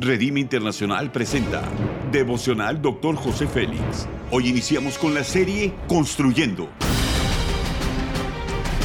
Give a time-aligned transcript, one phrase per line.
[0.00, 1.68] Redime Internacional presenta
[2.12, 3.16] Devocional Dr.
[3.16, 4.06] José Félix.
[4.30, 6.68] Hoy iniciamos con la serie Construyendo.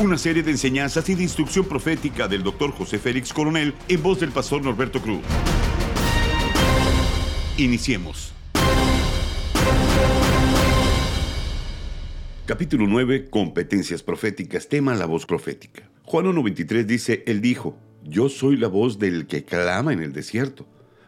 [0.02, 2.72] Una serie de enseñanzas y de instrucción profética del Dr.
[2.72, 5.22] José Félix Coronel en voz del pastor Norberto Cruz.
[7.58, 8.34] Iniciemos.
[12.48, 13.30] Capítulo 9.
[13.30, 14.68] Competencias proféticas.
[14.68, 15.88] Tema la voz profética.
[16.06, 20.66] Juan 1.23 dice, Él dijo, Yo soy la voz del que clama en el desierto.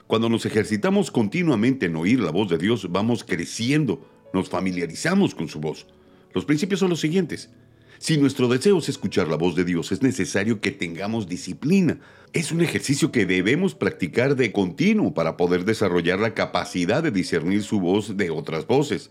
[0.08, 5.48] Cuando nos ejercitamos continuamente en oír la voz de Dios, vamos creciendo, nos familiarizamos con
[5.48, 5.88] su voz.
[6.32, 7.50] Los principios son los siguientes.
[7.98, 12.00] Si nuestro deseo es escuchar la voz de Dios, es necesario que tengamos disciplina.
[12.34, 17.64] Es un ejercicio que debemos practicar de continuo para poder desarrollar la capacidad de discernir
[17.64, 19.10] su voz de otras voces.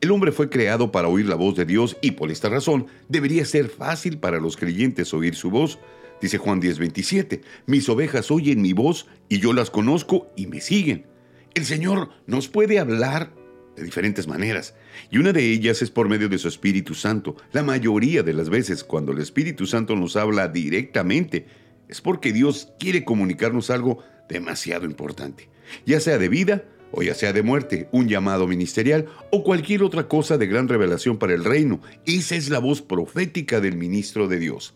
[0.00, 3.44] El hombre fue creado para oír la voz de Dios y por esta razón debería
[3.46, 5.80] ser fácil para los creyentes oír su voz.
[6.20, 11.06] Dice Juan 10:27, mis ovejas oyen mi voz y yo las conozco y me siguen.
[11.54, 13.32] El Señor nos puede hablar
[13.76, 14.74] de diferentes maneras
[15.10, 17.36] y una de ellas es por medio de su Espíritu Santo.
[17.52, 21.46] La mayoría de las veces cuando el Espíritu Santo nos habla directamente
[21.88, 25.48] es porque Dios quiere comunicarnos algo demasiado importante,
[25.84, 30.08] ya sea de vida o ya sea de muerte, un llamado ministerial o cualquier otra
[30.08, 31.80] cosa de gran revelación para el reino.
[32.06, 34.74] Esa es la voz profética del ministro de Dios.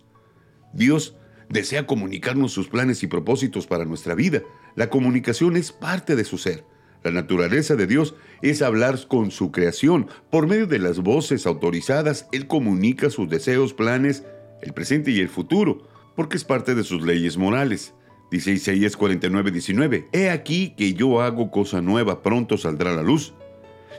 [0.72, 1.16] Dios
[1.50, 4.42] desea comunicarnos sus planes y propósitos para nuestra vida.
[4.76, 6.64] La comunicación es parte de su ser.
[7.02, 10.08] La naturaleza de Dios es hablar con su creación.
[10.30, 14.24] Por medio de las voces autorizadas, Él comunica sus deseos, planes,
[14.62, 17.94] el presente y el futuro, porque es parte de sus leyes morales.
[18.30, 23.34] Dice Isaías 49, 19, He aquí que yo hago cosa nueva, pronto saldrá la luz.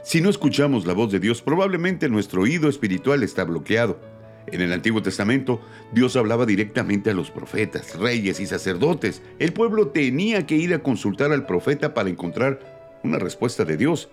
[0.04, 4.00] Si no escuchamos la voz de Dios, probablemente nuestro oído espiritual está bloqueado.
[4.48, 5.62] En el Antiguo Testamento,
[5.92, 9.22] Dios hablaba directamente a los profetas, reyes y sacerdotes.
[9.40, 14.10] El pueblo tenía que ir a consultar al profeta para encontrar una respuesta de Dios.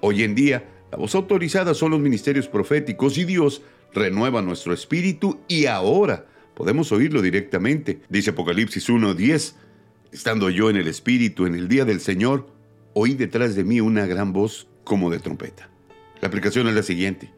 [0.00, 3.62] Hoy en día, la voz autorizada son los ministerios proféticos y Dios
[3.94, 6.26] renueva nuestro espíritu y ahora
[6.58, 8.00] Podemos oírlo directamente.
[8.08, 9.54] Dice Apocalipsis 1:10.
[10.10, 12.48] Estando yo en el Espíritu en el día del Señor,
[12.94, 15.70] oí detrás de mí una gran voz como de trompeta.
[16.20, 17.30] La aplicación es la siguiente.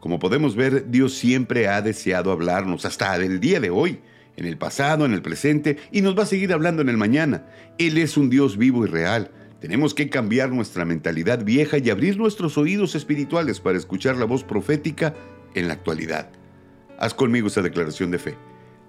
[0.00, 4.00] Como podemos ver, Dios siempre ha deseado hablarnos hasta el día de hoy,
[4.36, 7.46] en el pasado, en el presente, y nos va a seguir hablando en el mañana.
[7.78, 9.32] Él es un Dios vivo y real.
[9.60, 14.44] Tenemos que cambiar nuestra mentalidad vieja y abrir nuestros oídos espirituales para escuchar la voz
[14.44, 15.14] profética
[15.54, 16.30] en la actualidad.
[16.98, 18.36] Haz conmigo esa declaración de fe.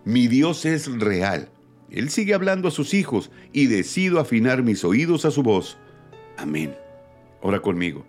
[0.06, 1.50] Mi Dios es real.
[1.90, 5.80] Él sigue hablando a sus hijos y decido afinar mis oídos a su voz.
[6.38, 6.75] Amén.
[7.42, 8.06] Ora conmigo.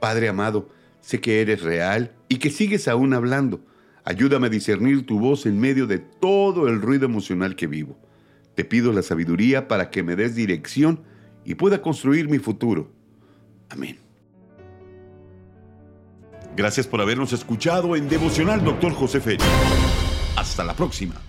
[0.00, 0.68] Padre amado,
[1.04, 3.60] sé que eres real y que sigues aún hablando.
[4.04, 7.98] Ayúdame a discernir tu voz en medio de todo el ruido emocional que vivo.
[8.54, 11.02] Te pido la sabiduría para que me des dirección
[11.44, 12.90] y pueda construir mi futuro.
[13.68, 13.98] Amén.
[16.56, 19.44] Gracias por habernos escuchado en Devocional Doctor José Félix.
[20.36, 21.20] Hasta la próxima.